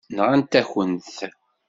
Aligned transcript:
Nɣant-akent-t. 0.17 1.17